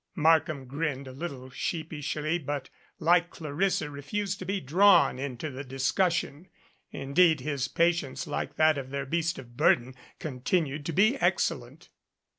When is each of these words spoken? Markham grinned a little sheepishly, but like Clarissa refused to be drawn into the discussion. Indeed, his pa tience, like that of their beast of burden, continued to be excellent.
Markham 0.15 0.65
grinned 0.65 1.07
a 1.07 1.11
little 1.11 1.51
sheepishly, 1.51 2.39
but 2.39 2.71
like 2.97 3.29
Clarissa 3.29 3.87
refused 3.87 4.39
to 4.39 4.45
be 4.45 4.59
drawn 4.59 5.19
into 5.19 5.51
the 5.51 5.63
discussion. 5.63 6.47
Indeed, 6.89 7.41
his 7.41 7.67
pa 7.67 7.83
tience, 7.93 8.25
like 8.25 8.55
that 8.55 8.79
of 8.79 8.89
their 8.89 9.05
beast 9.05 9.37
of 9.37 9.55
burden, 9.55 9.93
continued 10.17 10.87
to 10.87 10.91
be 10.91 11.17
excellent. 11.17 11.89